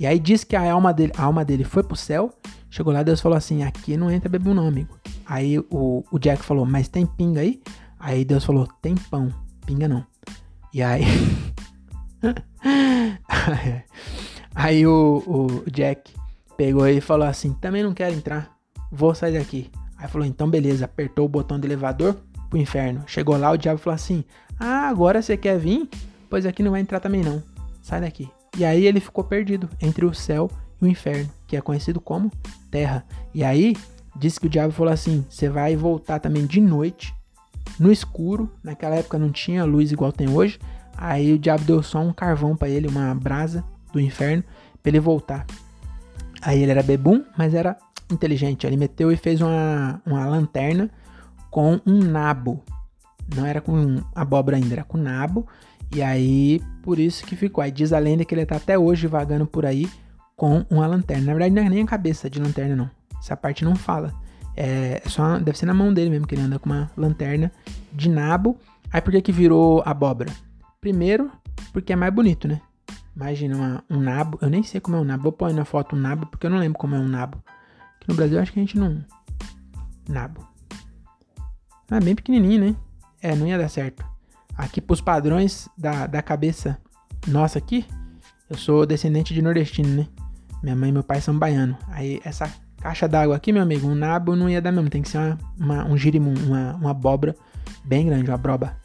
[0.00, 2.32] E aí diz que a alma dele, a alma dele foi pro céu.
[2.70, 4.98] Chegou lá, Deus falou assim: aqui não entra bebê não, amigo.
[5.26, 7.60] Aí o, o Jack falou: mas tem pinga aí?
[7.98, 9.28] Aí Deus falou: tem pão,
[9.66, 10.04] pinga não.
[10.72, 11.04] E aí.
[14.54, 16.14] aí o, o Jack
[16.56, 18.54] pegou e falou assim: também não quero entrar,
[18.90, 19.70] vou sair daqui.
[19.98, 22.16] Aí falou: então beleza, apertou o botão do elevador
[22.50, 23.02] pro inferno.
[23.06, 24.24] Chegou lá, o diabo falou assim:
[24.58, 25.88] ah, agora você quer vir?
[26.28, 27.42] Pois aqui não vai entrar também não,
[27.82, 28.28] sai daqui.
[28.56, 32.30] E aí ele ficou perdido entre o céu e o inferno, que é conhecido como
[32.70, 33.04] terra.
[33.32, 33.76] E aí
[34.16, 37.14] disse que o diabo falou assim: você vai voltar também de noite,
[37.78, 38.50] no escuro.
[38.62, 40.58] Naquela época não tinha luz igual tem hoje.
[40.96, 44.44] Aí o diabo deu só um carvão para ele, uma brasa do inferno,
[44.82, 45.44] para ele voltar.
[46.44, 47.76] Aí ele era bebum, mas era
[48.10, 48.66] inteligente.
[48.66, 50.90] Ele meteu e fez uma, uma lanterna
[51.50, 52.62] com um nabo.
[53.34, 55.46] Não era com abóbora ainda, era com nabo.
[55.94, 57.62] E aí, por isso que ficou.
[57.62, 59.88] Aí diz a lenda que ele tá até hoje vagando por aí
[60.36, 61.26] com uma lanterna.
[61.26, 62.90] Na verdade, não é nem a cabeça de lanterna, não.
[63.18, 64.12] Essa parte não fala.
[64.56, 67.50] É, é só, deve ser na mão dele mesmo que ele anda com uma lanterna
[67.92, 68.58] de nabo.
[68.92, 70.30] Aí por que que virou abóbora?
[70.80, 71.30] Primeiro,
[71.72, 72.60] porque é mais bonito, né?
[73.14, 74.38] Imagina uma, um nabo.
[74.42, 75.24] Eu nem sei como é um nabo.
[75.24, 77.42] Vou pôr na foto um nabo, porque eu não lembro como é um nabo.
[77.96, 79.04] Aqui no Brasil, acho que a gente não.
[80.08, 80.46] Nabo.
[81.90, 82.76] Ah, bem pequenininho, né?
[83.22, 84.04] É, não ia dar certo.
[84.56, 86.78] Aqui, pros padrões da, da cabeça
[87.26, 87.86] nossa aqui,
[88.50, 90.08] eu sou descendente de nordestino, né?
[90.62, 91.76] Minha mãe e meu pai são baianos.
[91.88, 94.90] Aí, essa caixa d'água aqui, meu amigo, um nabo não ia dar mesmo.
[94.90, 97.34] Tem que ser uma, uma um girimum, uma, uma abóbora
[97.84, 98.76] bem grande, uma broba.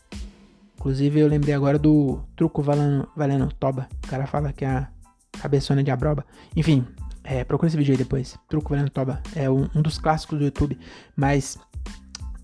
[0.80, 3.90] Inclusive, eu lembrei agora do truco valendo, valendo toba.
[4.02, 4.88] O cara fala que é a
[5.34, 6.26] cabeçona de abroba.
[6.56, 6.88] Enfim,
[7.22, 8.38] é, procura esse vídeo aí depois.
[8.48, 9.22] Truco valendo toba.
[9.36, 10.80] É um, um dos clássicos do YouTube.
[11.18, 11.60] Mas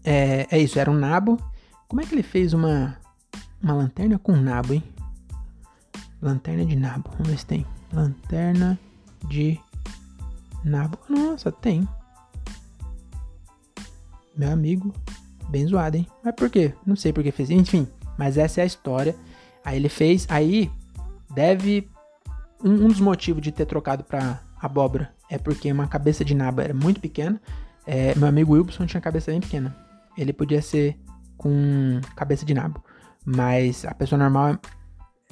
[0.04, 1.40] é, é, isso, era um nabo.
[1.88, 2.98] Como é que ele fez uma,
[3.64, 4.84] uma lanterna com nabo, hein?
[6.22, 7.10] Lanterna de nabo.
[7.12, 7.66] Vamos ver se tem.
[7.94, 8.78] Lanterna
[9.30, 9.58] de
[10.62, 11.00] nabo.
[11.10, 11.88] Nossa, tem.
[14.36, 14.94] Meu amigo,
[15.48, 16.08] bem zoado, hein?
[16.22, 16.74] Mas por quê?
[16.86, 17.50] Não sei por que fez.
[17.50, 19.16] Enfim, mas essa é a história.
[19.64, 20.26] Aí ele fez.
[20.30, 20.72] Aí
[21.34, 21.90] deve.
[22.64, 26.64] Um, um dos motivos de ter trocado pra abóbora é porque uma cabeça de naba
[26.64, 27.42] era muito pequena.
[27.86, 29.76] É, meu amigo Wilson tinha cabeça bem pequena.
[30.18, 30.98] Ele podia ser
[31.38, 32.84] com cabeça de nabo.
[33.26, 34.58] Mas a pessoa normal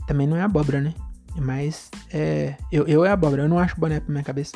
[0.07, 0.93] também não é abóbora, né?
[1.35, 3.43] Mas é, eu, eu é abóbora.
[3.43, 4.55] Eu não acho boné pra minha cabeça.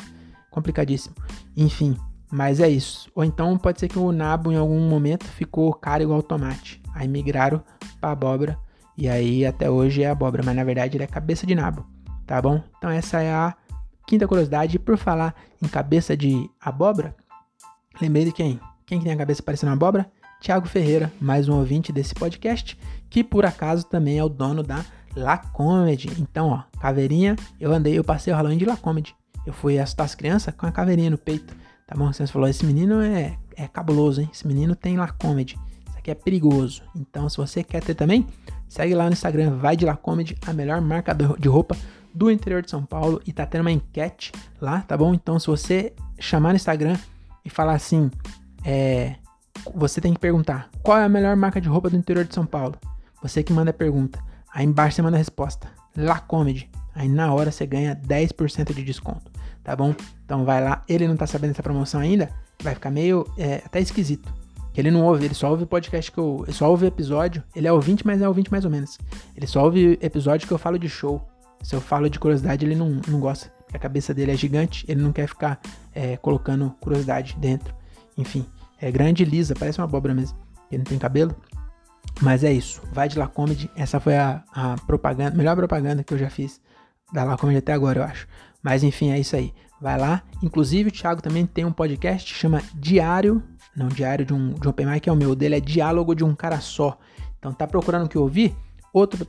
[0.50, 1.14] Complicadíssimo.
[1.56, 1.96] Enfim,
[2.30, 3.10] mas é isso.
[3.14, 6.82] Ou então pode ser que o nabo em algum momento ficou caro igual tomate.
[6.98, 7.62] Aí migraram
[8.00, 8.58] para abóbora
[8.96, 11.86] e aí até hoje é abóbora, mas na verdade ele é cabeça de nabo,
[12.26, 12.60] tá bom?
[12.76, 13.54] Então essa é a
[14.04, 14.80] quinta curiosidade.
[14.80, 15.32] Por falar
[15.62, 17.14] em cabeça de abóbora,
[18.02, 18.58] lembrei de quem?
[18.84, 20.10] Quem que tem a cabeça parecendo uma abóbora?
[20.40, 22.76] Tiago Ferreira, mais um ouvinte desse podcast,
[23.08, 24.84] que por acaso também é o dono da
[25.14, 26.10] La Comedy.
[26.18, 29.14] Então, ó, caveirinha, eu andei, eu passei o Halloween de La Comedy.
[29.46, 31.54] Eu fui assustar as crianças com a caveirinha no peito.
[31.86, 32.12] Tá bom?
[32.12, 34.28] Você falou, esse menino é, é cabuloso, hein?
[34.32, 35.56] Esse menino tem La Comedy
[36.08, 36.82] que é perigoso.
[36.96, 38.26] Então, se você quer ter também,
[38.66, 41.76] segue lá no Instagram, vai de lá comedy, a melhor marca de roupa
[42.14, 45.12] do interior de São Paulo e tá tendo uma enquete lá, tá bom?
[45.12, 46.96] Então, se você chamar no Instagram
[47.44, 48.10] e falar assim,
[48.64, 49.16] é,
[49.74, 52.46] você tem que perguntar qual é a melhor marca de roupa do interior de São
[52.46, 52.76] Paulo.
[53.22, 54.18] Você que manda a pergunta.
[54.54, 55.68] Aí embaixo você manda a resposta.
[55.94, 56.70] La Comedy.
[56.94, 59.30] Aí na hora você ganha 10% de desconto,
[59.62, 59.94] tá bom?
[60.24, 60.82] Então vai lá.
[60.88, 62.30] Ele não tá sabendo dessa promoção ainda,
[62.62, 64.32] vai ficar meio é, até esquisito.
[64.76, 66.44] Ele não ouve, ele só ouve podcast que eu.
[66.46, 67.42] Ele só ouve episódio.
[67.54, 68.98] Ele é ouvinte, mas é ouvinte mais ou menos.
[69.36, 71.26] Ele só ouve episódio que eu falo de show.
[71.62, 73.52] Se eu falo de curiosidade, ele não, não gosta.
[73.72, 75.60] A cabeça dele é gigante, ele não quer ficar
[75.92, 77.74] é, colocando curiosidade dentro.
[78.16, 78.46] Enfim,
[78.80, 80.38] é grande e lisa, parece uma abóbora mesmo.
[80.70, 81.34] Ele não tem cabelo.
[82.20, 82.80] Mas é isso.
[82.92, 83.70] Vai de La Comedy.
[83.76, 86.60] Essa foi a, a propaganda, melhor propaganda que eu já fiz
[87.12, 88.26] da La Comedy até agora, eu acho.
[88.62, 89.52] Mas enfim, é isso aí.
[89.80, 90.22] Vai lá.
[90.42, 93.42] Inclusive, o Thiago também tem um podcast que chama Diário
[93.78, 96.14] não diário de um, de um open mic é o meu, o dele é diálogo
[96.14, 96.98] de um cara só.
[97.38, 98.54] Então tá procurando o que ouvir?
[98.92, 99.24] Outro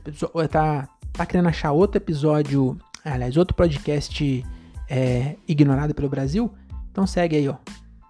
[0.48, 4.44] tá, tá querendo achar outro episódio, aliás, outro podcast
[4.88, 6.52] é, ignorado pelo Brasil?
[6.90, 7.54] Então segue aí, ó.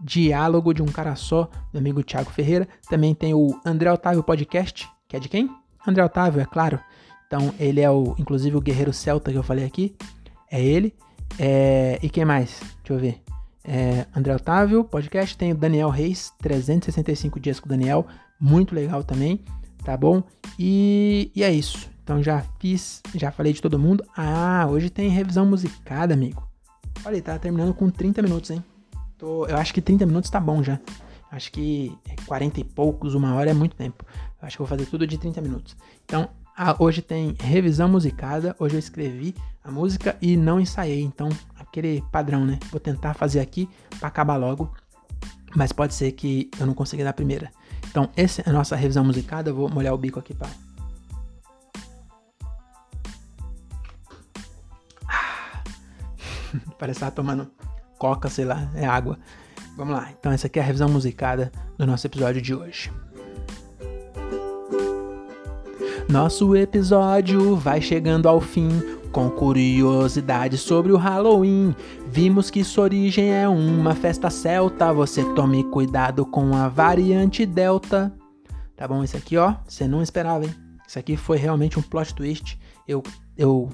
[0.03, 2.67] Diálogo de um cara só, do amigo Thiago Ferreira.
[2.89, 5.51] Também tem o André Otávio Podcast, que é de quem?
[5.87, 6.81] André Otávio, é claro.
[7.27, 9.95] Então ele é o, inclusive o guerreiro celta que eu falei aqui.
[10.51, 10.95] É ele.
[11.39, 12.61] É, e quem mais?
[12.83, 13.30] Deixa eu ver
[13.65, 15.37] é, André Otávio, podcast.
[15.37, 18.07] Tem o Daniel Reis, 365 dias com o Daniel,
[18.41, 19.45] muito legal também.
[19.85, 20.23] tá bom?
[20.59, 21.91] E, e é isso.
[22.03, 24.05] Então já fiz, já falei de todo mundo.
[24.17, 26.47] Ah, hoje tem revisão musicada, amigo.
[27.05, 28.65] Olha, tá terminando com 30 minutos, hein?
[29.17, 30.79] Tô, eu acho que 30 minutos tá bom já.
[31.31, 31.97] Acho que
[32.27, 34.05] 40 e poucos, uma hora é muito tempo.
[34.43, 35.77] Eu acho que vou fazer tudo de 30 minutos.
[36.05, 38.55] Então, ah, hoje tem revisão musicada.
[38.59, 39.35] Hoje eu escrevi
[39.65, 41.03] a música e não ensaiei.
[41.03, 42.59] Então, aquele padrão, né?
[42.71, 44.73] Vou tentar fazer aqui para acabar logo.
[45.55, 47.51] Mas pode ser que eu não consiga dar a primeira.
[47.89, 49.51] Então, essa é a nossa revisão musicada.
[49.51, 50.51] Eu vou molhar o bico aqui para.
[55.09, 55.63] Ah.
[56.79, 57.51] Parece tá tomando
[57.99, 59.19] coca, sei lá, é água.
[59.77, 60.11] Vamos lá.
[60.19, 62.93] Então, essa aqui é a revisão musicada do nosso episódio de hoje.
[66.11, 68.69] Nosso episódio vai chegando ao fim
[69.13, 71.73] com curiosidades sobre o Halloween.
[72.09, 74.93] Vimos que sua origem é uma festa celta.
[74.93, 78.13] Você tome cuidado com a variante Delta.
[78.77, 79.05] Tá bom?
[79.05, 80.55] Isso aqui, ó, você não esperava, hein?
[80.85, 82.59] Isso aqui foi realmente um plot twist.
[82.89, 83.05] Eu,
[83.37, 83.71] eu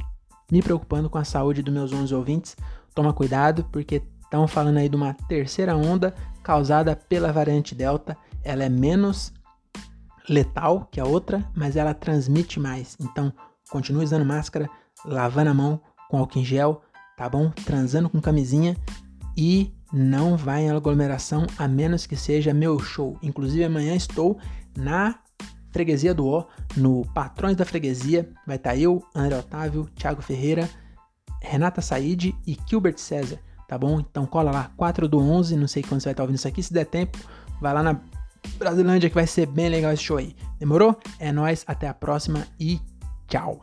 [0.52, 2.54] me preocupando com a saúde dos meus 11 ouvintes.
[2.94, 8.14] Toma cuidado, porque estão falando aí de uma terceira onda causada pela variante Delta.
[8.44, 9.32] Ela é menos
[10.28, 12.96] letal que a outra, mas ela transmite mais.
[13.00, 13.32] Então,
[13.70, 14.68] continue usando máscara,
[15.04, 16.82] lavando a mão com álcool em gel,
[17.16, 17.50] tá bom?
[17.64, 18.76] Transando com camisinha
[19.36, 23.18] e não vai em aglomeração a menos que seja meu show.
[23.22, 24.38] Inclusive amanhã estou
[24.76, 25.18] na
[25.70, 28.30] Freguesia do O, no Patrões da Freguesia.
[28.46, 30.68] Vai estar tá eu, André Otávio, Thiago Ferreira,
[31.42, 34.00] Renata Said e Gilbert César, tá bom?
[34.00, 36.48] Então cola lá, 4 do 11, não sei quando você vai estar tá ouvindo isso
[36.48, 37.18] aqui, se der tempo,
[37.60, 38.00] vai lá na
[38.58, 40.34] Brasilândia que vai ser bem legal esse show aí.
[40.58, 40.98] Demorou?
[41.18, 42.80] É nós, até a próxima e
[43.28, 43.62] tchau.